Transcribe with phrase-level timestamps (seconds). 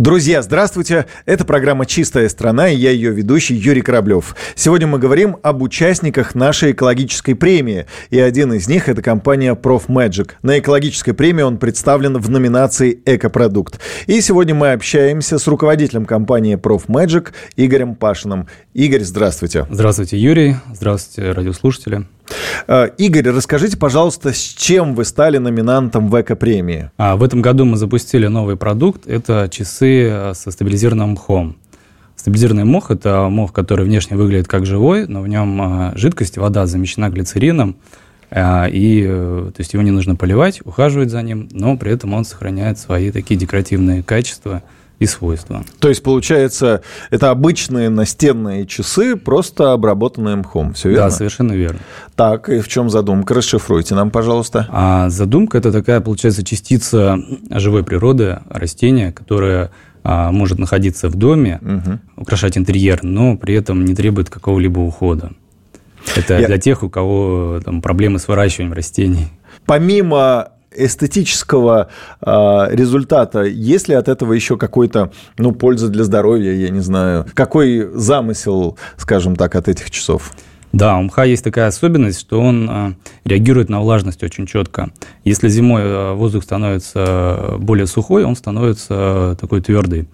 [0.00, 1.04] Друзья, здравствуйте!
[1.26, 4.34] Это программа «Чистая страна» и я ее ведущий Юрий Кораблев.
[4.54, 7.84] Сегодня мы говорим об участниках нашей экологической премии.
[8.08, 10.30] И один из них– это компания ProfMagic.
[10.40, 13.78] На экологической премии он представлен в номинации «Экопродукт».
[14.06, 18.48] И сегодня мы общаемся с руководителем компании ProfMagic Игорем Пашиным.
[18.72, 19.66] Игорь, здравствуйте.
[19.68, 20.56] Здравствуйте, Юрий.
[20.72, 22.06] Здравствуйте, радиослушатели.
[22.66, 26.90] Э, Игорь, расскажите, пожалуйста, с чем вы стали номинантом в эко-премии?
[26.96, 29.06] А, в этом году мы запустили новый продукт.
[29.06, 31.56] Это часы э, со стабилизированным мхом.
[32.16, 36.66] Стабилизированный мох– это мох, который внешне выглядит как живой, но в нем э, жидкость, вода
[36.66, 37.76] замещена глицерином,
[38.32, 42.78] и то есть его не нужно поливать, ухаживать за ним, но при этом он сохраняет
[42.78, 44.62] свои такие декоративные качества–
[45.00, 45.64] и свойства.
[45.80, 51.04] То есть, получается, это обычные настенные часы, просто обработанные мхом, все верно?
[51.06, 51.80] Да, совершенно верно.
[52.14, 53.34] Так, и в чем задумка?
[53.34, 54.68] Расшифруйте нам, пожалуйста.
[54.70, 57.18] А задумка– это такая, получается, частица
[57.50, 59.70] живой природы, растения, которое
[60.04, 61.98] а, может находиться в доме, угу.
[62.16, 65.32] украшать интерьер, но при этом не требует какого-либо ухода.
[66.14, 66.46] Это Я...
[66.46, 69.28] для тех, у кого там, проблемы с выращиванием растений.
[69.64, 71.88] Помимо эстетического
[72.20, 77.26] э, результата, есть ли от этого еще какой-то, ну, польза для здоровья, я не знаю,
[77.34, 80.32] какой замысел, скажем так, от этих часов?
[80.72, 82.92] Да, у мха есть такая особенность, что он э,
[83.24, 84.90] реагирует на влажность очень четко.
[85.24, 90.08] Если зимой э, воздух становится более сухой, он становится такой твердый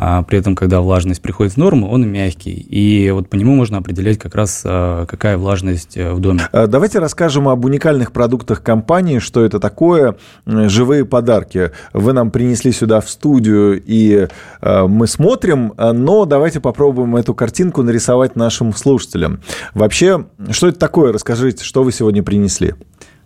[0.00, 2.52] а при этом, когда влажность приходит в норму, он мягкий.
[2.52, 6.48] И вот по нему можно определять как раз, а, какая влажность э, в доме.
[6.52, 10.14] А, давайте расскажем об уникальных продуктах компании, что это такое.
[10.46, 11.72] Живые подарки.
[11.92, 14.28] Вы нам принесли сюда в студию, и
[14.62, 19.40] мы смотрим, но давайте попробуем эту картинку нарисовать нашим слушателям.
[19.74, 21.12] Вообще, что это такое?
[21.12, 22.74] Расскажите, что вы сегодня принесли?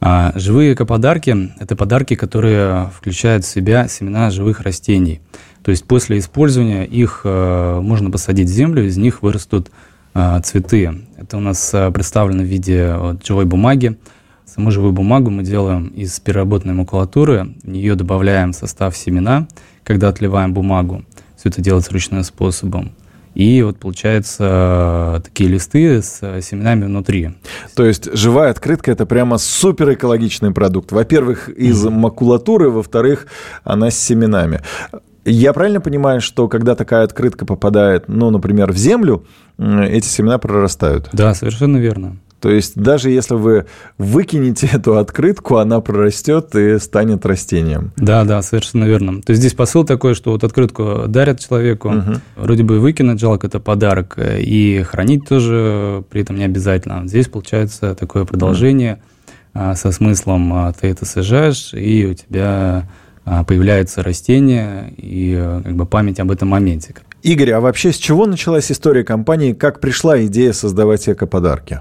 [0.00, 5.20] А, живые экоподарки– это подарки, которые включают в себя семена живых растений–
[5.62, 9.70] то есть после использования их э, можно посадить в землю, из них вырастут
[10.14, 11.02] э, цветы.
[11.18, 13.96] Это у нас э, представлено в виде вот, живой бумаги.
[14.46, 19.46] Саму живую бумагу мы делаем из переработанной макулатуры, в нее добавляем состав семена,
[19.84, 21.04] когда отливаем бумагу.
[21.36, 22.92] Все это делается ручным способом.
[23.34, 27.30] И вот получается такие листы с семенами внутри.
[27.76, 30.90] То есть живая открытка это прямо супер экологичный продукт.
[30.90, 31.90] Во-первых, из mm-hmm.
[31.90, 33.28] макулатуры, во-вторых,
[33.62, 34.62] она с семенами.
[35.24, 39.24] Я правильно понимаю, что когда такая открытка попадает, ну, например, в землю,
[39.58, 41.08] эти семена прорастают?
[41.12, 42.16] Да, совершенно верно.
[42.40, 43.66] То есть даже если вы
[43.98, 47.92] выкинете эту открытку, она прорастет и станет растением.
[47.96, 49.20] Да, да, совершенно верно.
[49.22, 52.14] То есть здесь посыл такой, что вот открытку дарят человеку, угу.
[52.36, 57.06] вроде бы выкинуть жалко, это подарок, и хранить тоже при этом не обязательно.
[57.06, 59.00] Здесь получается такое продолжение
[59.54, 59.74] угу.
[59.74, 62.82] со смыслом, а, ты это сажаешь, и у тебя а,
[63.24, 66.94] появляется растение и э, как бы память об этом моменте.
[67.22, 69.52] Игорь, а вообще с чего началась история компании?
[69.52, 71.80] Как пришла идея создавать эко-подарки?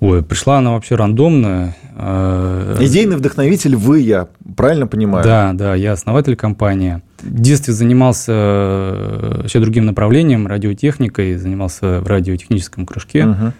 [0.00, 1.76] Ой, пришла она вообще рандомная.
[1.94, 5.24] Э, Идейный вдохновитель вы, я правильно понимаю?
[5.24, 7.02] Да, да, я основатель компании.
[7.20, 13.26] В детстве занимался э, вообще другим направлением, радиотехникой, занимался в радиотехническом кружке.
[13.26, 13.52] Угу.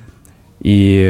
[0.61, 1.05] И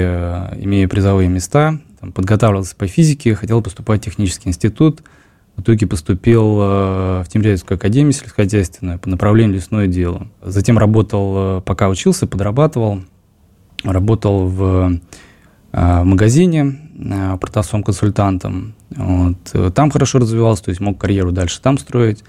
[0.61, 1.79] имея призовые места,
[2.15, 5.03] подготавливался по физике, хотел поступать в технический институт–
[5.57, 10.29] в итоге поступил э, в Тимирязевскую академию сельскохозяйственную по направлению лесное дело.
[10.43, 13.01] Затем работал, э, пока учился, подрабатывал,
[13.83, 14.93] работал в,
[15.73, 16.81] э, в магазине
[17.41, 18.75] протасовым консультантом.
[18.91, 19.75] Вот.
[19.75, 22.25] Там хорошо развивался, то есть мог карьеру дальше там строить.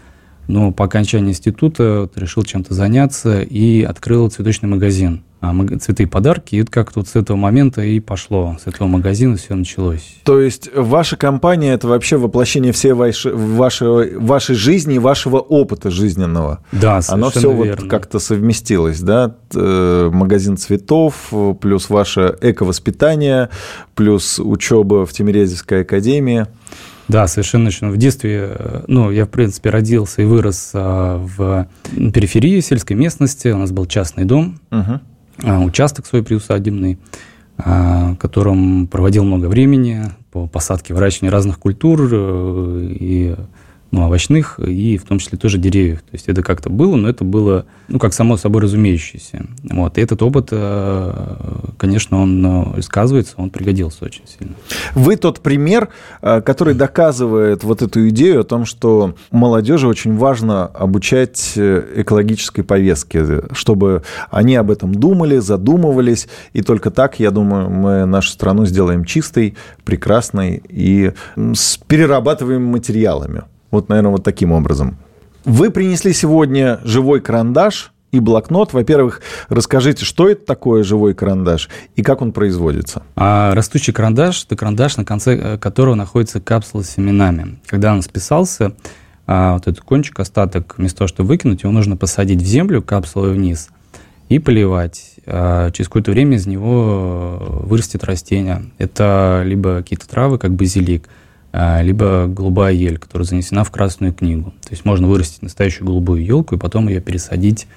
[0.47, 5.23] Но по окончании института решил чем-то заняться и открыл цветочный магазин
[5.79, 6.55] цветы и подарки.
[6.55, 8.57] И это как-то вот с этого момента и пошло.
[8.63, 10.15] С этого магазина все началось.
[10.23, 16.59] То есть ваша компания– это вообще воплощение всей вашей, вашей, вашей жизни вашего опыта жизненного.
[16.71, 17.81] Да, совершенно Оно все верно.
[17.81, 19.35] вот как-то совместилось, да?
[19.53, 21.31] Э, магазин цветов,
[21.61, 23.49] плюс ваше эко-воспитание,
[23.95, 26.47] плюс учеба в Тимирязевской академии.
[27.07, 27.89] Да, совершенно точно.
[27.89, 33.47] В детстве, э, ну, я, в принципе, родился и вырос а, в периферии сельской местности.
[33.49, 34.59] У нас был частный дом.
[34.71, 35.01] Угу а,
[35.43, 36.97] участок свой приусадебный,
[37.57, 42.07] а, котором проводил много времени по посадке, выращиванию разных культур.
[42.11, 43.35] Э, и
[43.91, 46.01] ну, овощных и в том числе тоже деревьев.
[46.01, 49.45] То есть это как-то было, но это было, ну, как само собой разумеющееся.
[49.63, 49.97] Вот.
[49.97, 51.13] И этот опыт, э,
[51.77, 54.55] конечно, он э, сказывается, он пригодился очень сильно.
[54.93, 55.89] Вы тот пример,
[56.21, 63.43] э, который доказывает вот эту идею о том, что молодежи очень важно обучать экологической повестке,
[63.51, 69.05] чтобы они об этом думали, задумывались, и только так, я думаю, мы нашу страну сделаем
[69.05, 69.55] чистой,
[69.85, 73.43] прекрасной и с перерабатываемыми материалами.
[73.71, 74.97] Вот, наверное, вот таким образом.
[75.45, 78.73] Вы принесли сегодня живой карандаш и блокнот.
[78.73, 83.03] Во-первых, расскажите, что это такое живой карандаш и как он производится?
[83.15, 87.59] А растущий карандаш– это карандаш, на конце э, которого находится капсула с семенами.
[87.65, 88.73] Когда он списался,
[89.25, 93.33] а, вот этот кончик, остаток, вместо того, чтобы выкинуть, его нужно посадить в землю капсулой
[93.33, 93.69] вниз
[94.29, 95.15] и поливать.
[95.25, 98.65] А через какое-то время из него вырастет растение.
[98.77, 101.07] Это либо какие-то травы, как базилик–
[101.53, 104.53] либо голубая ель, которая занесена в Красную книгу.
[104.63, 107.67] То есть можно вырастить настоящую голубую елку и потом ее пересадить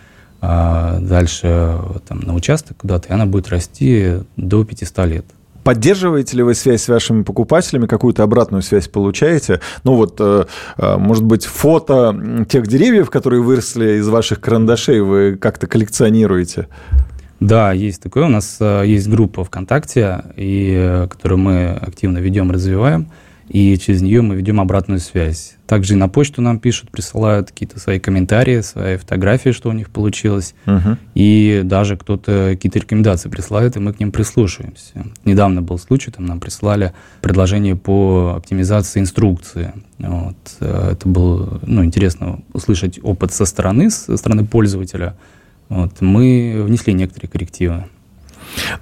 [0.42, 1.78] а, дальше
[2.08, 5.26] там, на участок куда-то, и она будет расти до 500 лет.
[5.62, 9.60] Поддерживаете ли вы связь с вашими покупателями, какую-то обратную связь получаете?
[9.84, 10.46] Ну вот, э,
[10.78, 16.68] э, может быть, фото тех деревьев, которые выросли из ваших карандашей, вы как-то коллекционируете?
[17.40, 18.24] Да, есть такое.
[18.24, 23.08] У нас э, есть группа ВКонтакте, и, которую мы активно ведем, развиваем
[23.50, 25.56] и через нее мы ведем обратную связь.
[25.66, 29.90] Также и на почту нам пишут, присылают какие-то свои комментарии, свои фотографии, что у них
[29.90, 30.54] получилось.
[30.66, 30.96] Угу.
[31.16, 35.04] И даже кто-то какие-то рекомендации присылает, и мы к ним прислушиваемся.
[35.24, 36.92] Недавно был случай, там нам прислали
[37.22, 39.72] предложение по оптимизации инструкции.
[39.98, 40.36] Вот.
[40.60, 45.16] Э, это было ну, интересно услышать опыт со стороны, со стороны пользователя.
[45.68, 46.00] Вот.
[46.00, 47.86] Мы внесли некоторые коррективы.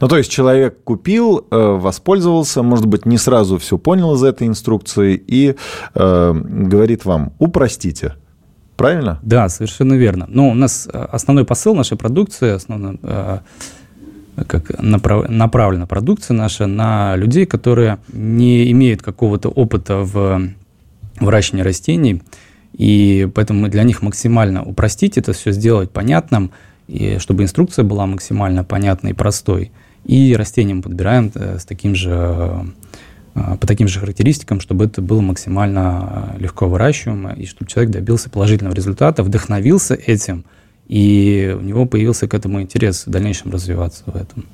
[0.00, 4.46] Ну, то есть человек купил, э, воспользовался, может быть, не сразу все понял из этой
[4.46, 5.54] инструкции и
[5.94, 8.14] э, говорит вам, упростите.
[8.76, 9.18] Правильно?
[9.22, 10.26] Да, совершенно верно.
[10.28, 13.38] Но у нас э, основной посыл нашей продукции, основной, э,
[14.46, 20.40] как направ, направлена продукция наша на людей, которые не имеют какого-то опыта в
[21.18, 22.22] выращивании растений,
[22.72, 26.52] и поэтому мы для них максимально упростить это все, сделать понятным–
[26.88, 29.70] и чтобы инструкция была максимально понятной и простой.
[30.04, 32.64] И растениям подбираем э, с таким же,
[33.34, 38.30] э, по таким же характеристикам, чтобы это было максимально легко выращиваемо, и чтобы человек добился
[38.30, 40.44] положительного результата, вдохновился этим,
[40.88, 44.46] и у него появился к этому интерес в дальнейшем развиваться в этом.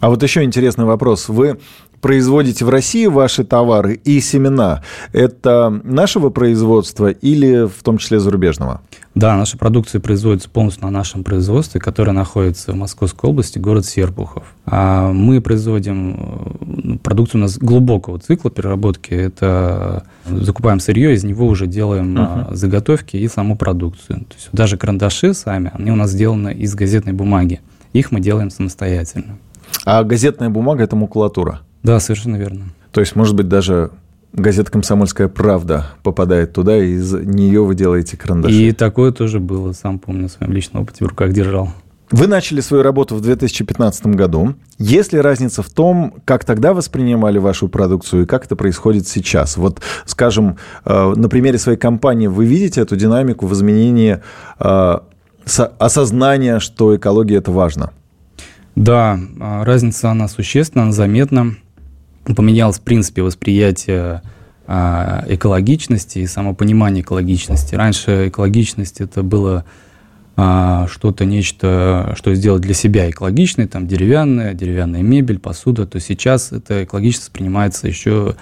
[0.00, 1.28] А вот еще интересный вопрос.
[1.28, 1.58] Вы
[2.00, 4.82] производите в России ваши товары и семена,
[5.12, 8.80] это нашего производства или в том числе зарубежного?
[9.14, 14.44] Да, наша продукция производится полностью на нашем производстве, которое находится в Московской области, город Серпухов.
[14.64, 19.12] А мы производим э, продукцию у нас глубокого цикла переработки.
[19.12, 22.54] Это закупаем сырье, из него уже делаем uh-huh.
[22.54, 24.20] заготовки и саму продукцию.
[24.20, 27.60] То есть даже карандаши сами, они у нас сделаны из газетной бумаги.
[27.92, 29.38] Их мы делаем самостоятельно.
[29.90, 31.60] А газетная бумага– это макулатура?
[31.82, 32.74] Да, совершенно верно.
[32.92, 33.90] То есть, может быть, даже
[34.34, 38.54] газета «Комсомольская правда» попадает туда, и из нее вы делаете карандаши.
[38.54, 41.70] И такое тоже было, сам помню, в своем личном опыте в руках держал.
[42.10, 44.56] Вы начали свою работу в 2015 году.
[44.76, 49.56] Есть ли разница в том, как тогда воспринимали вашу продукцию и как это происходит сейчас?
[49.56, 54.20] Вот, скажем, э, на примере своей компании вы видите эту динамику в изменении
[54.60, 54.98] э,
[55.78, 57.92] осознания, что экология– это важно?
[58.78, 61.56] Да, а, разница она существенна, она заметна.
[62.36, 64.22] Поменялось, в принципе, восприятие
[64.68, 67.74] а, экологичности и самопонимание экологичности.
[67.74, 69.64] Раньше экологичность это было
[70.36, 76.52] а, что-то, нечто, что сделать для себя экологичное, там деревянная, деревянная мебель, посуда, то сейчас
[76.52, 78.36] это экологичность принимается еще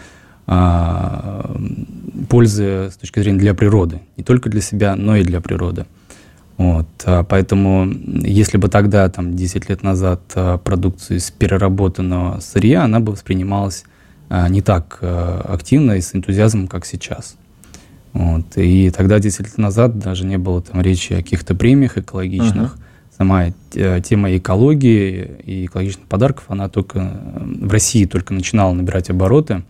[2.28, 3.98] пользы с точки зрения для природы.
[4.16, 5.86] Не только для себя, но и для природы.
[6.58, 12.84] Вот, а поэтому, если бы тогда, там, 10 лет назад, а, продукция из переработанного сырья,
[12.84, 13.84] она бы воспринималась
[14.30, 17.36] а, не так активно и с энтузиазмом, как сейчас.
[18.14, 22.74] Вот, и тогда, 10 лет назад, даже не было там речи о каких-то премиях экологичных.
[22.74, 22.80] Uh-huh.
[23.18, 23.46] Сама
[24.00, 29.62] тема экологии и экологичных подарков, она только в России только начинала набирать обороты.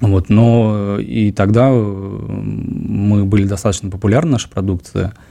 [0.00, 5.14] Вот, но и тогда мы были достаточно популярны, наша продукция–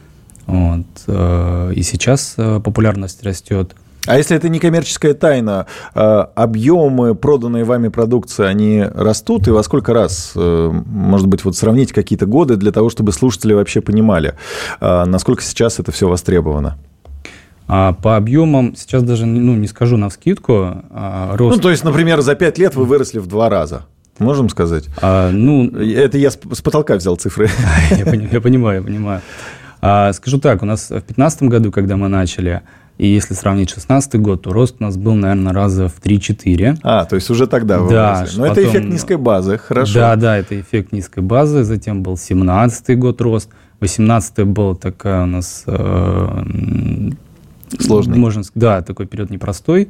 [0.48, 0.86] вот.
[1.08, 3.75] Э, и сейчас э, популярность растет.
[4.08, 9.48] А если это не коммерческая тайна, э, объемы проданной вами продукции, они растут?
[9.48, 13.82] И во сколько раз, может быть, вот сравнить какие-то годы для того, чтобы слушатели вообще
[13.82, 14.36] понимали,
[14.80, 16.78] насколько сейчас это все востребовано?
[17.68, 20.84] А по объемам сейчас даже ну, не скажу на вскидку.
[20.92, 21.58] А рост...
[21.58, 23.86] Ну, то есть, например, за пять лет вы выросли в два раза.
[24.20, 24.86] можем сказать?
[25.02, 27.50] А, ну, Это я с с потолка взял цифры.
[27.90, 29.22] я, пони- я понимаю, я понимаю.
[29.88, 32.62] А, скажу так, у нас в 2015 году, когда мы начали,
[32.98, 36.80] и если сравнить 2016 год, то рост у нас был, наверное, раза в 3-4.
[36.82, 38.39] А, то есть уже тогда вы Да, выросли.
[38.39, 39.94] Но это потом- эффект низкой базы, хорошо.
[40.00, 41.63] Да, да, это эффект низкой базы.
[41.63, 43.50] Затем был 17 год рост.
[43.80, 45.63] 18 был такая у нас...
[45.68, 47.10] э,
[47.80, 48.18] Сложный.
[48.18, 49.89] Можно, да, такой период непростой.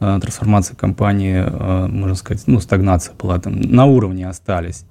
[0.00, 4.84] Э, Трансформация компании, э, можно сказать, ну, стагнация была там, на уровне остались.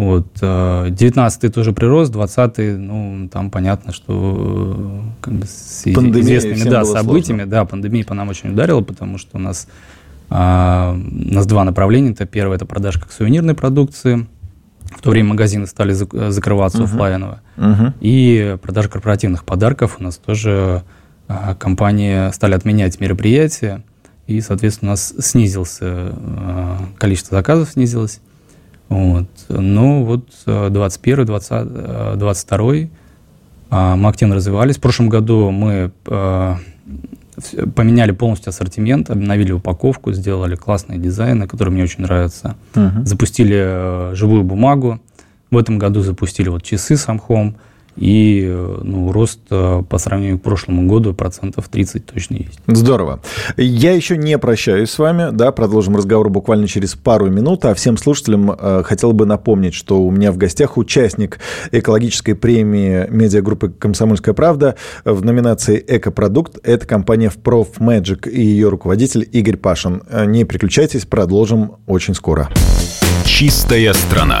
[0.00, 0.28] Вот.
[0.40, 6.86] 19 тоже прирост, 20 ну, там понятно, что э, как бы с Пандемия, известными да,
[6.86, 9.68] событиями, да, пандемия по нам очень ударила, потому что у нас,
[10.30, 12.12] а, у нас два направления.
[12.12, 14.26] Это первое, это продажа как сувенирной продукции.
[14.84, 17.42] В то время магазины стали зак- закрываться оффлайново.
[17.56, 17.92] Мгм.
[18.00, 20.82] И продажа корпоративных подарков у нас тоже
[21.28, 23.84] а, компании стали отменять мероприятия,
[24.26, 28.20] и, соответственно, у нас снизился, а, количество заказов снизилось.
[28.90, 29.26] Вот.
[29.48, 32.74] Но вот а, 21 20, а, 22
[33.70, 34.76] а, мы активно развивались.
[34.76, 41.84] В прошлом году мы вс- поменяли полностью ассортимент, обновили упаковку, сделали классные дизайны, которые мне
[41.84, 42.56] очень нравятся.
[42.74, 43.06] Мгм.
[43.06, 45.00] Запустили э, живую бумагу.
[45.50, 47.56] В этом году запустили вот часы Амхом.
[48.00, 48.50] И
[48.82, 52.58] ну, рост э, по сравнению к прошлому году процентов 30 точно есть.
[52.66, 53.20] Здорово.
[53.58, 57.98] Я еще не прощаюсь с вами, да, продолжим разговор буквально через пару минут, а всем
[57.98, 61.38] слушателям э, хотел бы напомнить, что у меня в гостях участник
[61.72, 66.58] экологической премии медиагруппы «Комсомольская правда» в номинации «Экопродукт».
[66.62, 70.02] Это компания «Профмэджик» и ее руководитель Игорь Пашин.
[70.08, 72.48] Э, Не переключайтесь, продолжим очень скоро.
[73.24, 74.40] Чистая страна.